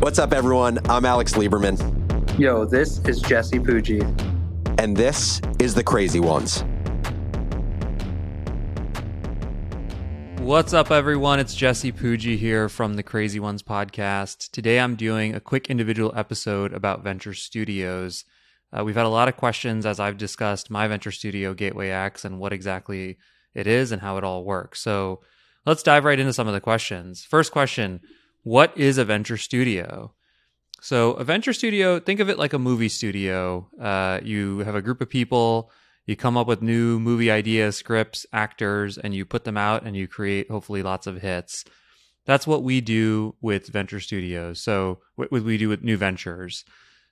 What's 0.00 0.20
up, 0.20 0.32
everyone? 0.32 0.78
I'm 0.88 1.04
Alex 1.04 1.32
Lieberman. 1.32 2.38
Yo, 2.38 2.64
this 2.64 3.00
is 3.00 3.20
Jesse 3.20 3.58
Pujji. 3.58 4.00
And 4.80 4.96
this 4.96 5.40
is 5.58 5.74
The 5.74 5.82
Crazy 5.82 6.20
Ones. 6.20 6.62
What's 10.38 10.72
up, 10.72 10.92
everyone? 10.92 11.40
It's 11.40 11.56
Jesse 11.56 11.90
Pujji 11.90 12.38
here 12.38 12.68
from 12.68 12.94
the 12.94 13.02
Crazy 13.02 13.40
Ones 13.40 13.64
podcast. 13.64 14.52
Today 14.52 14.78
I'm 14.78 14.94
doing 14.94 15.34
a 15.34 15.40
quick 15.40 15.68
individual 15.68 16.12
episode 16.14 16.72
about 16.72 17.02
Venture 17.02 17.34
Studios. 17.34 18.24
Uh, 18.72 18.84
we've 18.84 18.94
had 18.94 19.06
a 19.06 19.10
lot 19.10 19.26
of 19.26 19.36
questions 19.36 19.84
as 19.84 19.98
I've 19.98 20.18
discussed 20.18 20.70
my 20.70 20.86
venture 20.86 21.10
studio, 21.10 21.52
Gateway 21.52 21.90
X, 21.90 22.24
and 22.24 22.38
what 22.38 22.52
exactly 22.52 23.18
it 23.54 23.66
is 23.66 23.90
and 23.90 24.00
how 24.02 24.18
it 24.18 24.24
all 24.24 24.44
works. 24.44 24.80
So 24.80 25.20
let's 25.66 25.82
dive 25.82 26.04
right 26.04 26.18
into 26.18 26.32
some 26.32 26.48
of 26.48 26.54
the 26.54 26.60
questions. 26.60 27.24
First 27.24 27.52
question 27.52 28.00
What 28.42 28.76
is 28.76 28.98
a 28.98 29.04
venture 29.04 29.36
studio? 29.36 30.12
So, 30.80 31.12
a 31.14 31.24
venture 31.24 31.52
studio, 31.52 31.98
think 31.98 32.20
of 32.20 32.30
it 32.30 32.38
like 32.38 32.52
a 32.52 32.58
movie 32.58 32.88
studio. 32.88 33.68
Uh, 33.80 34.20
you 34.22 34.60
have 34.60 34.76
a 34.76 34.82
group 34.82 35.00
of 35.00 35.10
people 35.10 35.70
you 36.08 36.16
come 36.16 36.38
up 36.38 36.46
with 36.46 36.62
new 36.62 36.98
movie 36.98 37.30
ideas, 37.30 37.76
scripts, 37.76 38.24
actors, 38.32 38.96
and 38.96 39.14
you 39.14 39.26
put 39.26 39.44
them 39.44 39.58
out 39.58 39.82
and 39.82 39.94
you 39.94 40.08
create 40.08 40.50
hopefully 40.50 40.82
lots 40.82 41.06
of 41.06 41.20
hits. 41.20 41.66
That's 42.24 42.46
what 42.46 42.62
we 42.62 42.80
do 42.80 43.34
with 43.42 43.66
venture 43.66 44.00
studios. 44.00 44.58
So, 44.58 45.00
what 45.16 45.30
we 45.30 45.58
do 45.58 45.68
with 45.68 45.82
new 45.82 45.98
ventures. 45.98 46.64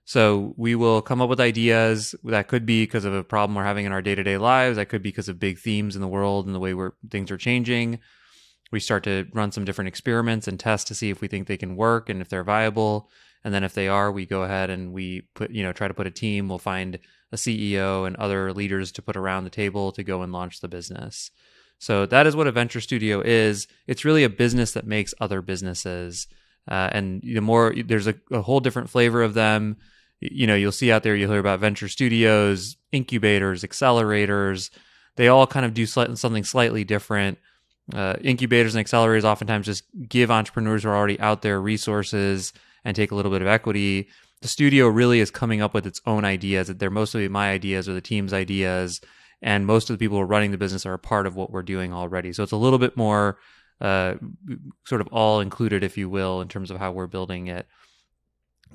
So, 0.06 0.54
we 0.56 0.74
will 0.74 1.02
come 1.02 1.20
up 1.20 1.28
with 1.28 1.40
ideas 1.40 2.14
that 2.24 2.48
could 2.48 2.64
be 2.64 2.84
because 2.84 3.04
of 3.04 3.12
a 3.12 3.22
problem 3.22 3.54
we're 3.54 3.64
having 3.64 3.84
in 3.84 3.92
our 3.92 4.00
day 4.00 4.14
to 4.14 4.22
day 4.22 4.38
lives, 4.38 4.76
that 4.76 4.88
could 4.88 5.02
be 5.02 5.10
because 5.10 5.28
of 5.28 5.38
big 5.38 5.58
themes 5.58 5.94
in 5.94 6.00
the 6.00 6.08
world 6.08 6.46
and 6.46 6.54
the 6.54 6.60
way 6.60 6.72
where 6.72 6.94
things 7.10 7.30
are 7.30 7.36
changing. 7.36 7.98
We 8.72 8.80
start 8.80 9.04
to 9.04 9.26
run 9.32 9.52
some 9.52 9.64
different 9.64 9.88
experiments 9.88 10.48
and 10.48 10.58
test 10.58 10.86
to 10.88 10.94
see 10.94 11.10
if 11.10 11.20
we 11.20 11.28
think 11.28 11.46
they 11.46 11.56
can 11.56 11.76
work 11.76 12.08
and 12.08 12.20
if 12.20 12.28
they're 12.28 12.44
viable. 12.44 13.08
And 13.44 13.54
then 13.54 13.62
if 13.62 13.74
they 13.74 13.86
are, 13.86 14.10
we 14.10 14.26
go 14.26 14.42
ahead 14.42 14.70
and 14.70 14.92
we 14.92 15.22
put, 15.34 15.50
you 15.50 15.62
know, 15.62 15.72
try 15.72 15.86
to 15.86 15.94
put 15.94 16.06
a 16.06 16.10
team. 16.10 16.48
We'll 16.48 16.58
find 16.58 16.98
a 17.32 17.36
CEO 17.36 18.06
and 18.06 18.16
other 18.16 18.52
leaders 18.52 18.90
to 18.92 19.02
put 19.02 19.16
around 19.16 19.44
the 19.44 19.50
table 19.50 19.92
to 19.92 20.02
go 20.02 20.22
and 20.22 20.32
launch 20.32 20.60
the 20.60 20.68
business. 20.68 21.30
So 21.78 22.06
that 22.06 22.26
is 22.26 22.34
what 22.34 22.46
a 22.46 22.52
venture 22.52 22.80
studio 22.80 23.20
is. 23.20 23.68
It's 23.86 24.04
really 24.04 24.24
a 24.24 24.28
business 24.28 24.72
that 24.72 24.86
makes 24.86 25.14
other 25.20 25.42
businesses. 25.42 26.26
Uh, 26.68 26.90
and 26.92 27.22
the 27.22 27.40
more 27.40 27.74
there's 27.86 28.06
a, 28.06 28.14
a, 28.32 28.42
whole 28.42 28.60
different 28.60 28.90
flavor 28.90 29.22
of 29.22 29.34
them. 29.34 29.76
You 30.20 30.46
know, 30.46 30.54
you'll 30.54 30.72
see 30.72 30.90
out 30.90 31.02
there, 31.02 31.14
you'll 31.14 31.30
hear 31.30 31.40
about 31.40 31.60
venture 31.60 31.88
studios, 31.88 32.76
incubators, 32.90 33.62
accelerators. 33.62 34.70
They 35.16 35.28
all 35.28 35.46
kind 35.46 35.66
of 35.66 35.74
do 35.74 35.86
something 35.86 36.44
slightly 36.44 36.84
different. 36.84 37.38
Uh, 37.94 38.16
incubators 38.20 38.74
and 38.74 38.84
accelerators 38.84 39.24
oftentimes 39.24 39.66
just 39.66 39.84
give 40.08 40.30
entrepreneurs 40.30 40.82
who 40.82 40.88
are 40.88 40.96
already 40.96 41.20
out 41.20 41.42
there 41.42 41.60
resources 41.60 42.52
and 42.84 42.96
take 42.96 43.12
a 43.12 43.14
little 43.14 43.30
bit 43.30 43.42
of 43.42 43.48
equity 43.48 44.08
the 44.42 44.48
studio 44.48 44.86
really 44.86 45.20
is 45.20 45.30
coming 45.30 45.62
up 45.62 45.74
with 45.74 45.86
its 45.86 46.00
own 46.06 46.24
ideas. 46.24 46.68
They're 46.68 46.90
mostly 46.90 47.28
my 47.28 47.50
ideas 47.50 47.88
or 47.88 47.94
the 47.94 48.00
team's 48.00 48.32
ideas, 48.32 49.00
and 49.42 49.66
most 49.66 49.88
of 49.88 49.94
the 49.94 50.04
people 50.04 50.18
who 50.18 50.22
are 50.22 50.26
running 50.26 50.50
the 50.50 50.58
business 50.58 50.86
are 50.86 50.94
a 50.94 50.98
part 50.98 51.26
of 51.26 51.36
what 51.36 51.50
we're 51.50 51.62
doing 51.62 51.92
already. 51.92 52.32
So 52.32 52.42
it's 52.42 52.52
a 52.52 52.56
little 52.56 52.78
bit 52.78 52.96
more 52.96 53.38
uh, 53.80 54.14
sort 54.86 55.00
of 55.00 55.08
all 55.08 55.40
included, 55.40 55.82
if 55.82 55.96
you 55.96 56.08
will, 56.08 56.40
in 56.40 56.48
terms 56.48 56.70
of 56.70 56.78
how 56.78 56.92
we're 56.92 57.06
building 57.06 57.46
it. 57.46 57.66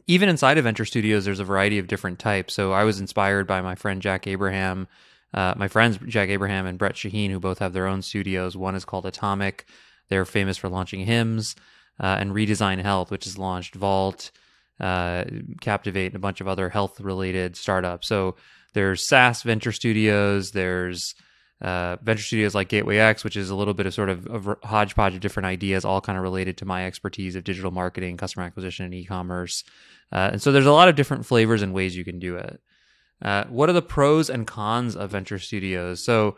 Even 0.08 0.30
inside 0.30 0.58
of 0.58 0.64
venture 0.64 0.86
studios, 0.86 1.26
there's 1.26 1.40
a 1.40 1.46
variety 1.46 1.78
of 1.78 1.88
different 1.88 2.18
types. 2.18 2.54
So 2.54 2.72
I 2.72 2.84
was 2.84 3.00
inspired 3.00 3.46
by 3.46 3.62
my 3.62 3.76
friend 3.76 4.02
Jack 4.02 4.26
Abraham, 4.26 4.88
uh, 5.34 5.54
my 5.58 5.68
friends 5.68 5.98
Jack 6.08 6.30
Abraham 6.30 6.66
and 6.66 6.78
Brett 6.78 6.96
Shaheen, 6.96 7.30
who 7.30 7.40
both 7.40 7.60
have 7.60 7.74
their 7.74 7.88
own 7.88 8.02
studios. 8.02 8.58
One 8.58 8.76
is 8.76 8.86
called 8.86 9.06
Atomic. 9.06 9.66
They're 10.10 10.26
famous 10.26 10.58
for 10.58 10.70
launching 10.70 11.06
Hims, 11.06 11.56
uh, 12.00 12.18
and 12.20 12.32
Redesign 12.32 12.82
Health, 12.82 13.12
which 13.12 13.26
has 13.26 13.38
launched 13.38 13.76
Vault 13.76 14.32
uh, 14.80 15.24
Captivate, 15.62 16.08
and 16.08 16.16
a 16.16 16.20
bunch 16.20 16.42
of 16.42 16.48
other 16.48 16.70
health 16.70 17.00
related 17.00 17.56
startups. 17.56 18.08
So 18.08 18.36
there's 18.74 19.08
SaaS 19.08 19.44
venture 19.44 19.72
studios, 19.72 20.52
there's 20.52 21.16
uh, 21.62 21.98
venture 22.02 22.24
studios 22.24 22.56
like 22.56 22.70
Gateway 22.70 22.98
X, 22.98 23.24
which 23.24 23.38
is 23.38 23.52
a 23.52 23.56
little 23.56 23.76
bit 23.76 23.86
of 23.86 23.94
sort 23.94 24.10
of 24.10 24.28
a 24.28 24.68
hodgepodge 24.68 25.14
of 25.14 25.20
different 25.20 25.46
ideas, 25.46 25.86
all 25.86 26.02
kind 26.02 26.18
of 26.18 26.24
related 26.24 26.58
to 26.58 26.66
my 26.66 26.88
expertise 26.88 27.36
of 27.36 27.44
digital 27.44 27.72
marketing, 27.72 28.18
customer 28.18 28.46
acquisition, 28.46 28.86
and 28.86 28.94
e 28.96 29.06
commerce. 29.06 29.64
Uh, 30.12 30.32
and 30.34 30.42
so 30.42 30.52
there's 30.52 30.66
a 30.66 30.72
lot 30.72 30.90
of 30.90 30.96
different 30.96 31.26
flavors 31.26 31.62
and 31.62 31.74
ways 31.74 31.96
you 31.96 32.04
can 32.04 32.20
do 32.20 32.36
it. 32.36 32.60
Uh, 33.22 33.46
what 33.46 33.70
are 33.70 33.74
the 33.74 33.82
pros 33.82 34.30
and 34.30 34.48
cons 34.48 34.96
of 34.96 35.12
venture 35.12 35.40
studios? 35.40 36.04
So, 36.04 36.38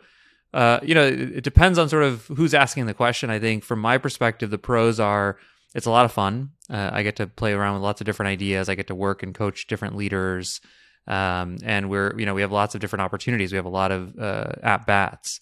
uh, 0.52 0.80
you 0.82 0.94
know, 0.94 1.06
it, 1.06 1.38
it, 1.38 1.44
depends 1.44 1.78
on 1.78 1.88
sort 1.88 2.04
of 2.04 2.26
who's 2.26 2.54
asking 2.54 2.86
the 2.86 2.94
question. 2.94 3.30
I 3.30 3.38
think 3.38 3.64
from 3.64 3.80
my 3.80 3.98
perspective, 3.98 4.50
the 4.50 4.58
pros 4.58 5.00
are 5.00 5.38
it's 5.74 5.86
a 5.86 5.90
lot 5.90 6.04
of 6.04 6.12
fun. 6.12 6.50
Uh, 6.70 6.90
I 6.92 7.02
get 7.02 7.16
to 7.16 7.26
play 7.26 7.52
around 7.52 7.74
with 7.74 7.82
lots 7.82 8.00
of 8.00 8.04
different 8.04 8.28
ideas. 8.28 8.68
I 8.68 8.74
get 8.74 8.86
to 8.86 8.94
work 8.94 9.22
and 9.22 9.34
coach 9.34 9.66
different 9.66 9.96
leaders, 9.96 10.60
um, 11.08 11.58
and 11.64 11.90
we're 11.90 12.16
you 12.18 12.26
know 12.26 12.34
we 12.34 12.42
have 12.42 12.52
lots 12.52 12.74
of 12.74 12.80
different 12.80 13.02
opportunities. 13.02 13.52
We 13.52 13.56
have 13.56 13.64
a 13.64 13.70
lot 13.70 13.90
of 13.90 14.16
uh, 14.18 14.52
at 14.62 14.86
bats. 14.86 15.40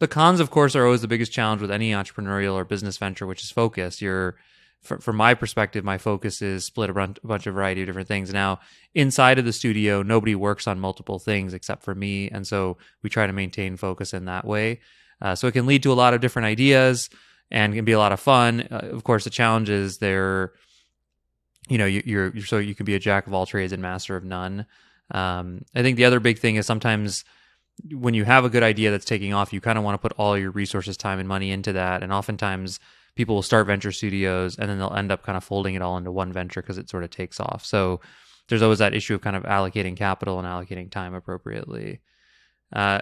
The 0.00 0.08
cons, 0.08 0.40
of 0.40 0.50
course, 0.50 0.74
are 0.74 0.84
always 0.84 1.02
the 1.02 1.08
biggest 1.08 1.30
challenge 1.30 1.62
with 1.62 1.70
any 1.70 1.92
entrepreneurial 1.92 2.54
or 2.54 2.64
business 2.64 2.98
venture, 2.98 3.26
which 3.26 3.44
is 3.44 3.52
focus. 3.52 4.02
You're 4.02 4.34
from 4.82 5.16
my 5.16 5.34
perspective, 5.34 5.84
my 5.84 5.98
focus 5.98 6.42
is 6.42 6.64
split 6.64 6.90
a 6.90 6.92
bunch 6.92 7.46
of 7.46 7.54
variety 7.54 7.82
of 7.82 7.86
different 7.86 8.08
things. 8.08 8.32
Now, 8.32 8.60
inside 8.94 9.38
of 9.38 9.44
the 9.44 9.52
studio, 9.52 10.02
nobody 10.02 10.34
works 10.34 10.66
on 10.66 10.80
multiple 10.80 11.18
things 11.18 11.54
except 11.54 11.84
for 11.84 11.94
me, 11.94 12.28
and 12.28 12.46
so 12.46 12.78
we 13.02 13.08
try 13.08 13.26
to 13.26 13.32
maintain 13.32 13.76
focus 13.76 14.12
in 14.12 14.24
that 14.24 14.44
way. 14.44 14.80
Uh, 15.20 15.36
so 15.36 15.46
it 15.46 15.52
can 15.52 15.66
lead 15.66 15.84
to 15.84 15.92
a 15.92 15.94
lot 15.94 16.14
of 16.14 16.20
different 16.20 16.46
ideas 16.46 17.08
and 17.50 17.74
can 17.74 17.84
be 17.84 17.92
a 17.92 17.98
lot 17.98 18.12
of 18.12 18.18
fun. 18.18 18.66
Uh, 18.70 18.88
of 18.90 19.04
course, 19.04 19.24
the 19.24 19.30
challenge 19.30 19.70
is 19.70 19.98
there. 19.98 20.52
You 21.68 21.78
know, 21.78 21.86
you, 21.86 22.02
you're, 22.04 22.28
you're 22.34 22.44
so 22.44 22.58
you 22.58 22.74
can 22.74 22.86
be 22.86 22.96
a 22.96 22.98
jack 22.98 23.28
of 23.28 23.34
all 23.34 23.46
trades 23.46 23.72
and 23.72 23.80
master 23.80 24.16
of 24.16 24.24
none. 24.24 24.66
Um, 25.12 25.64
I 25.76 25.82
think 25.82 25.96
the 25.96 26.06
other 26.06 26.18
big 26.18 26.40
thing 26.40 26.56
is 26.56 26.66
sometimes 26.66 27.24
when 27.90 28.14
you 28.14 28.24
have 28.24 28.44
a 28.44 28.50
good 28.50 28.62
idea 28.62 28.90
that's 28.90 29.04
taking 29.04 29.32
off, 29.32 29.52
you 29.52 29.60
kind 29.60 29.78
of 29.78 29.84
want 29.84 29.94
to 29.94 29.98
put 29.98 30.18
all 30.18 30.36
your 30.36 30.50
resources, 30.50 30.96
time, 30.96 31.20
and 31.20 31.28
money 31.28 31.50
into 31.52 31.72
that. 31.74 32.02
And 32.02 32.12
oftentimes, 32.12 32.80
people 33.14 33.34
will 33.34 33.42
start 33.42 33.66
venture 33.66 33.92
studios 33.92 34.56
and 34.58 34.68
then 34.68 34.78
they'll 34.78 34.94
end 34.94 35.12
up 35.12 35.22
kind 35.22 35.36
of 35.36 35.44
folding 35.44 35.74
it 35.74 35.82
all 35.82 35.96
into 35.96 36.10
one 36.10 36.32
venture 36.32 36.62
because 36.62 36.78
it 36.78 36.88
sort 36.88 37.04
of 37.04 37.10
takes 37.10 37.38
off. 37.40 37.64
So 37.64 38.00
there's 38.48 38.62
always 38.62 38.78
that 38.78 38.94
issue 38.94 39.14
of 39.14 39.20
kind 39.20 39.36
of 39.36 39.44
allocating 39.44 39.96
capital 39.96 40.38
and 40.38 40.48
allocating 40.48 40.90
time 40.90 41.14
appropriately. 41.14 42.00
Uh, 42.72 43.00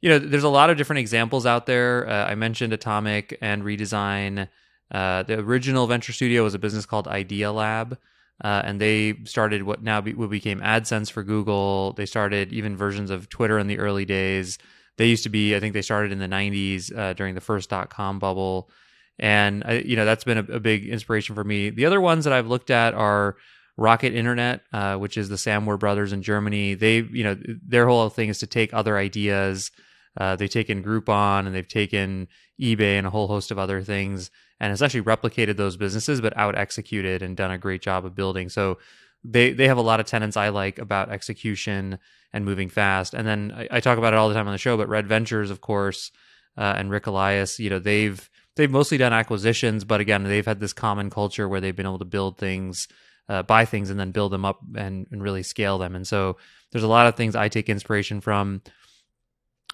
you 0.00 0.08
know, 0.08 0.18
there's 0.18 0.44
a 0.44 0.48
lot 0.48 0.70
of 0.70 0.76
different 0.76 1.00
examples 1.00 1.44
out 1.44 1.66
there. 1.66 2.08
Uh, 2.08 2.26
I 2.26 2.34
mentioned 2.36 2.72
Atomic 2.72 3.36
and 3.40 3.62
Redesign. 3.62 4.48
Uh, 4.90 5.22
the 5.24 5.40
original 5.40 5.86
venture 5.86 6.12
studio 6.12 6.44
was 6.44 6.54
a 6.54 6.58
business 6.58 6.86
called 6.86 7.06
Idealab, 7.06 7.98
uh, 8.42 8.62
and 8.64 8.80
they 8.80 9.16
started 9.24 9.64
what 9.64 9.82
now 9.82 10.00
be, 10.00 10.14
what 10.14 10.30
became 10.30 10.60
AdSense 10.60 11.10
for 11.10 11.22
Google. 11.24 11.92
They 11.94 12.06
started 12.06 12.52
even 12.52 12.76
versions 12.76 13.10
of 13.10 13.28
Twitter 13.28 13.58
in 13.58 13.66
the 13.66 13.78
early 13.78 14.04
days. 14.04 14.56
They 14.96 15.06
used 15.06 15.24
to 15.24 15.28
be, 15.28 15.54
I 15.54 15.60
think, 15.60 15.74
they 15.74 15.82
started 15.82 16.12
in 16.12 16.20
the 16.20 16.26
'90s 16.26 16.96
uh, 16.96 17.12
during 17.12 17.34
the 17.34 17.40
first 17.40 17.68
dot 17.68 17.90
com 17.90 18.18
bubble, 18.18 18.70
and 19.18 19.64
I, 19.64 19.72
you 19.78 19.96
know 19.96 20.04
that's 20.04 20.24
been 20.24 20.38
a, 20.38 20.54
a, 20.54 20.60
big 20.60 20.86
inspiration 20.86 21.34
for 21.34 21.44
me. 21.44 21.70
The 21.70 21.86
other 21.86 22.00
ones 22.00 22.24
that 22.24 22.32
I've 22.32 22.46
looked 22.46 22.70
at 22.70 22.94
are 22.94 23.36
Rocket 23.76 24.14
Internet, 24.14 24.62
uh, 24.72 24.96
which 24.96 25.16
is 25.16 25.28
the 25.28 25.36
Samwer 25.36 25.78
brothers 25.78 26.12
in 26.12 26.22
Germany. 26.22 26.74
They, 26.74 26.98
you 26.98 27.24
know, 27.24 27.36
their 27.44 27.86
whole 27.86 28.08
thing 28.08 28.28
is 28.28 28.38
to 28.40 28.46
take 28.46 28.74
other 28.74 28.96
ideas 28.96 29.70
uh, 30.18 30.34
they've 30.36 30.50
taken 30.50 30.82
Groupon 30.82 31.46
and 31.46 31.54
they've 31.54 31.66
taken 31.66 32.28
eBay 32.60 32.98
and 32.98 33.06
a 33.06 33.10
whole 33.10 33.28
host 33.28 33.50
of 33.50 33.58
other 33.58 33.82
things, 33.82 34.30
and 34.58 34.70
has 34.70 34.82
actually 34.82 35.02
replicated 35.02 35.56
those 35.56 35.76
businesses, 35.76 36.20
but 36.20 36.36
out 36.36 36.56
executed 36.56 37.22
and 37.22 37.36
done 37.36 37.52
a 37.52 37.58
great 37.58 37.80
job 37.80 38.04
of 38.04 38.16
building. 38.16 38.48
So 38.48 38.78
they 39.22 39.52
they 39.52 39.68
have 39.68 39.78
a 39.78 39.82
lot 39.82 40.00
of 40.00 40.06
tenants 40.06 40.36
I 40.36 40.48
like 40.48 40.78
about 40.78 41.10
execution 41.10 42.00
and 42.32 42.44
moving 42.44 42.68
fast. 42.68 43.14
And 43.14 43.26
then 43.26 43.52
I, 43.56 43.68
I 43.76 43.80
talk 43.80 43.96
about 43.96 44.12
it 44.12 44.16
all 44.16 44.28
the 44.28 44.34
time 44.34 44.48
on 44.48 44.52
the 44.52 44.58
show, 44.58 44.76
but 44.76 44.88
Red 44.88 45.06
Ventures, 45.06 45.50
of 45.50 45.60
course, 45.60 46.10
uh, 46.56 46.74
and 46.76 46.90
Ric 46.90 47.06
Elias, 47.06 47.60
you 47.60 47.70
know, 47.70 47.78
they've 47.78 48.28
they've 48.58 48.70
mostly 48.70 48.98
done 48.98 49.12
acquisitions, 49.12 49.84
but 49.84 50.00
again, 50.00 50.24
they've 50.24 50.44
had 50.44 50.60
this 50.60 50.74
common 50.74 51.08
culture 51.08 51.48
where 51.48 51.60
they've 51.60 51.76
been 51.76 51.86
able 51.86 51.98
to 52.00 52.04
build 52.04 52.36
things, 52.36 52.88
uh, 53.28 53.42
buy 53.42 53.64
things, 53.64 53.88
and 53.88 53.98
then 53.98 54.10
build 54.10 54.32
them 54.32 54.44
up 54.44 54.60
and, 54.76 55.06
and 55.10 55.22
really 55.22 55.42
scale 55.42 55.78
them. 55.78 55.96
And 55.96 56.06
so 56.06 56.36
there's 56.72 56.84
a 56.84 56.88
lot 56.88 57.06
of 57.06 57.14
things 57.14 57.34
I 57.34 57.48
take 57.48 57.68
inspiration 57.68 58.20
from 58.20 58.60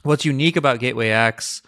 what's 0.03 0.25
unique 0.25 0.57
about 0.57 0.79
Gateway 0.79 1.09
X, 1.09 1.63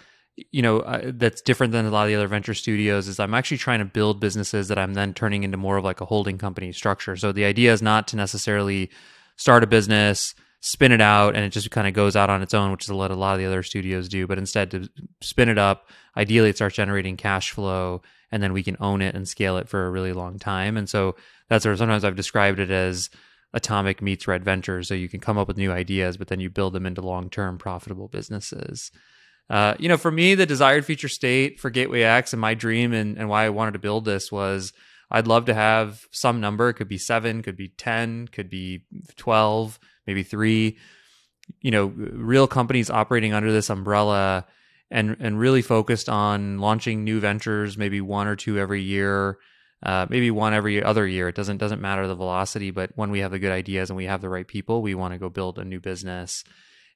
you 0.52 0.60
know, 0.60 0.80
uh, 0.80 1.12
that's 1.14 1.40
different 1.40 1.72
than 1.72 1.86
a 1.86 1.90
lot 1.90 2.02
of 2.02 2.08
the 2.08 2.14
other 2.14 2.28
venture 2.28 2.54
studios 2.54 3.08
is 3.08 3.18
I'm 3.18 3.34
actually 3.34 3.56
trying 3.56 3.78
to 3.78 3.86
build 3.86 4.20
businesses 4.20 4.68
that 4.68 4.78
I'm 4.78 4.94
then 4.94 5.14
turning 5.14 5.42
into 5.42 5.56
more 5.56 5.78
of 5.78 5.84
like 5.84 6.02
a 6.02 6.04
holding 6.04 6.36
company 6.36 6.72
structure. 6.72 7.16
So 7.16 7.32
the 7.32 7.46
idea 7.46 7.72
is 7.72 7.80
not 7.80 8.08
to 8.08 8.16
necessarily 8.16 8.90
start 9.36 9.64
a 9.64 9.66
business, 9.66 10.34
spin 10.66 10.90
it 10.90 11.00
out, 11.00 11.36
and 11.36 11.44
it 11.44 11.50
just 11.50 11.70
kind 11.70 11.86
of 11.86 11.94
goes 11.94 12.16
out 12.16 12.28
on 12.28 12.42
its 12.42 12.52
own, 12.52 12.72
which 12.72 12.82
is 12.82 12.90
what 12.90 13.12
a 13.12 13.14
lot 13.14 13.34
of 13.34 13.38
the 13.38 13.46
other 13.46 13.62
studios 13.62 14.08
do, 14.08 14.26
but 14.26 14.36
instead 14.36 14.68
to 14.68 14.88
spin 15.20 15.48
it 15.48 15.58
up, 15.58 15.88
ideally 16.16 16.50
it 16.50 16.56
starts 16.56 16.74
generating 16.74 17.16
cash 17.16 17.52
flow 17.52 18.02
and 18.32 18.42
then 18.42 18.52
we 18.52 18.64
can 18.64 18.76
own 18.80 19.00
it 19.00 19.14
and 19.14 19.28
scale 19.28 19.58
it 19.58 19.68
for 19.68 19.86
a 19.86 19.90
really 19.90 20.12
long 20.12 20.40
time. 20.40 20.76
And 20.76 20.88
so 20.88 21.14
that's 21.48 21.64
of 21.64 21.78
sometimes 21.78 22.02
I've 22.02 22.16
described 22.16 22.58
it 22.58 22.72
as 22.72 23.10
Atomic 23.54 24.02
meets 24.02 24.26
Red 24.26 24.44
Ventures. 24.44 24.88
So 24.88 24.94
you 24.94 25.08
can 25.08 25.20
come 25.20 25.38
up 25.38 25.46
with 25.46 25.56
new 25.56 25.70
ideas, 25.70 26.16
but 26.16 26.26
then 26.26 26.40
you 26.40 26.50
build 26.50 26.72
them 26.72 26.84
into 26.84 27.00
long 27.00 27.30
term 27.30 27.58
profitable 27.58 28.08
businesses. 28.08 28.90
Uh, 29.48 29.76
you 29.78 29.88
know, 29.88 29.96
for 29.96 30.10
me, 30.10 30.34
the 30.34 30.46
desired 30.46 30.84
future 30.84 31.08
state 31.08 31.60
for 31.60 31.70
Gateway 31.70 32.02
X 32.02 32.32
and 32.32 32.40
my 32.40 32.54
dream 32.54 32.92
and, 32.92 33.16
and 33.16 33.28
why 33.28 33.44
I 33.44 33.50
wanted 33.50 33.74
to 33.74 33.78
build 33.78 34.04
this 34.04 34.32
was 34.32 34.72
I'd 35.12 35.28
love 35.28 35.44
to 35.44 35.54
have 35.54 36.08
some 36.10 36.40
number. 36.40 36.70
It 36.70 36.74
could 36.74 36.88
be 36.88 36.98
seven, 36.98 37.42
could 37.42 37.56
be 37.56 37.68
10, 37.68 38.26
could 38.32 38.50
be 38.50 38.82
12, 39.14 39.78
maybe 40.06 40.22
three, 40.22 40.78
you 41.60 41.70
know, 41.70 41.86
real 41.86 42.46
companies 42.46 42.90
operating 42.90 43.32
under 43.32 43.52
this 43.52 43.70
umbrella 43.70 44.46
and, 44.90 45.16
and 45.20 45.38
really 45.38 45.62
focused 45.62 46.08
on 46.08 46.58
launching 46.58 47.04
new 47.04 47.20
ventures, 47.20 47.76
maybe 47.76 48.00
one 48.00 48.26
or 48.26 48.36
two 48.36 48.58
every 48.58 48.82
year. 48.82 49.38
Uh, 49.82 50.06
maybe 50.08 50.30
one 50.30 50.54
every 50.54 50.82
other 50.82 51.06
year. 51.06 51.28
It 51.28 51.34
doesn't 51.34 51.58
doesn't 51.58 51.82
matter 51.82 52.08
the 52.08 52.14
velocity, 52.14 52.70
but 52.70 52.92
when 52.94 53.10
we 53.10 53.20
have 53.20 53.30
the 53.30 53.38
good 53.38 53.52
ideas 53.52 53.90
and 53.90 53.96
we 53.96 54.06
have 54.06 54.22
the 54.22 54.28
right 54.28 54.48
people, 54.48 54.80
we 54.80 54.94
want 54.94 55.12
to 55.12 55.18
go 55.18 55.28
build 55.28 55.58
a 55.58 55.64
new 55.64 55.80
business. 55.80 56.44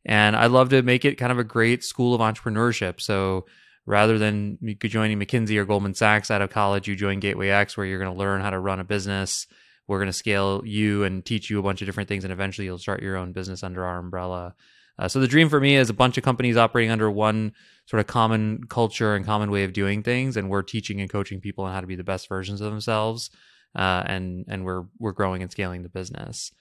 And 0.05 0.35
I'd 0.35 0.51
love 0.51 0.71
to 0.71 0.83
make 0.83 1.05
it 1.05 1.17
kind 1.17 1.31
of 1.31 1.39
a 1.39 1.45
great 1.45 1.85
school 1.85 2.15
of 2.15 2.23
entrepreneurship. 2.23 3.01
So 3.01 3.45
rather 3.85 4.19
than 4.19 4.59
joining 4.79 5.21
McKinsey 5.21 5.59
or 5.59 5.67
Goldman 5.67 5.95
Sachs 5.95 6.31
out 6.31 6.43
of 6.43 6.51
college, 6.51 6.89
you 6.89 6.97
join 6.97 7.21
Gateway 7.21 7.51
X, 7.51 7.77
where 7.77 7.87
you're 7.87 7.99
going 7.99 8.13
to 8.13 8.19
learn 8.19 8.41
how 8.41 8.51
to 8.51 8.59
run 8.59 8.81
a 8.81 8.85
business. 8.85 9.47
We're 9.91 9.99
going 9.99 10.07
to 10.07 10.13
scale 10.13 10.63
you 10.65 11.03
and 11.03 11.25
teach 11.25 11.51
you 11.51 11.59
a 11.59 11.65
bunch 11.65 11.83
of 11.83 11.87
different 11.87 12.09
things, 12.09 12.23
and 12.23 12.33
eventually 12.33 12.65
you'll 12.65 12.79
start 12.79 13.03
your 13.03 13.17
own 13.17 13.33
business 13.33 13.65
under 13.65 13.85
our 13.85 13.99
umbrella. 13.99 14.55
Uh, 14.97 15.09
so 15.09 15.19
the 15.19 15.27
dream 15.27 15.49
for 15.49 15.59
me 15.59 15.75
is 15.75 15.91
a 15.91 15.93
bunch 15.93 16.17
of 16.17 16.23
companies 16.23 16.57
operating 16.57 16.93
under 16.93 17.11
one 17.11 17.53
sort 17.87 17.99
of 17.99 18.07
common 18.07 18.63
culture 18.69 19.17
and 19.17 19.27
common 19.27 19.51
way 19.51 19.65
of 19.65 19.73
doing 19.73 20.05
things, 20.05 20.37
and 20.37 20.49
we're 20.49 20.63
teaching 20.63 21.01
and 21.01 21.11
coaching 21.11 21.41
people 21.41 21.65
on 21.65 21.73
how 21.73 21.81
to 21.81 21.89
be 21.89 21.97
the 21.97 22.05
best 22.05 22.29
versions 22.29 22.61
of 22.61 22.71
themselves, 22.71 23.31
uh, 23.75 24.05
and 24.07 24.45
and 24.47 24.65
we're 24.65 24.85
we're 25.01 25.11
growing 25.11 25.43
and 25.43 25.51
scaling 25.51 25.83
the 25.83 25.89
business. 25.89 26.53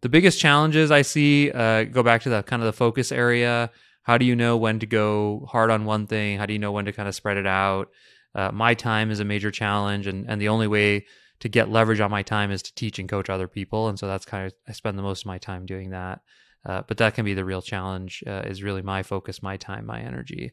The 0.00 0.08
biggest 0.08 0.40
challenges 0.40 0.90
I 0.90 1.02
see 1.02 1.52
uh, 1.52 1.84
go 1.84 2.02
back 2.02 2.22
to 2.22 2.28
the 2.28 2.42
kind 2.42 2.60
of 2.60 2.66
the 2.66 2.72
focus 2.72 3.12
area. 3.12 3.70
How 4.02 4.18
do 4.18 4.24
you 4.24 4.34
know 4.34 4.56
when 4.56 4.80
to 4.80 4.86
go 4.86 5.46
hard 5.48 5.70
on 5.70 5.84
one 5.84 6.08
thing? 6.08 6.38
How 6.38 6.46
do 6.46 6.54
you 6.54 6.58
know 6.58 6.72
when 6.72 6.86
to 6.86 6.92
kind 6.92 7.08
of 7.08 7.14
spread 7.14 7.36
it 7.36 7.46
out? 7.46 7.90
Uh, 8.34 8.50
my 8.50 8.74
time 8.74 9.12
is 9.12 9.20
a 9.20 9.24
major 9.24 9.52
challenge, 9.52 10.08
and 10.08 10.28
and 10.28 10.40
the 10.40 10.48
only 10.48 10.66
way 10.66 11.06
to 11.40 11.48
get 11.48 11.70
leverage 11.70 12.00
on 12.00 12.10
my 12.10 12.22
time 12.22 12.50
is 12.50 12.62
to 12.62 12.74
teach 12.74 12.98
and 12.98 13.08
coach 13.08 13.30
other 13.30 13.48
people, 13.48 13.88
and 13.88 13.98
so 13.98 14.06
that's 14.06 14.24
kind 14.24 14.46
of 14.46 14.54
I 14.68 14.72
spend 14.72 14.98
the 14.98 15.02
most 15.02 15.22
of 15.22 15.26
my 15.26 15.38
time 15.38 15.66
doing 15.66 15.90
that. 15.90 16.20
Uh, 16.66 16.82
but 16.86 16.98
that 16.98 17.14
can 17.14 17.24
be 17.24 17.34
the 17.34 17.44
real 17.44 17.62
challenge. 17.62 18.22
Uh, 18.26 18.42
is 18.44 18.62
really 18.62 18.82
my 18.82 19.02
focus, 19.02 19.42
my 19.42 19.56
time, 19.56 19.86
my 19.86 20.00
energy. 20.00 20.52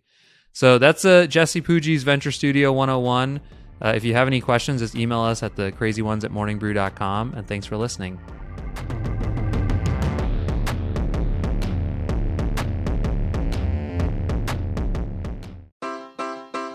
So 0.53 0.77
that's 0.77 1.03
uh, 1.03 1.27
Jesse 1.27 1.61
Pujji's 1.61 2.03
Venture 2.03 2.31
Studio 2.31 2.71
101. 2.71 3.41
Uh, 3.81 3.93
if 3.95 4.05
you 4.05 4.13
have 4.13 4.27
any 4.27 4.39
questions, 4.39 4.81
just 4.81 4.95
email 4.95 5.19
us 5.19 5.43
at 5.43 5.55
the 5.55 5.71
crazy 5.73 6.01
ones 6.01 6.23
at 6.23 6.31
morningbrew.com. 6.31 7.33
And 7.33 7.45
thanks 7.45 7.65
for 7.65 7.75
listening. 7.75 8.19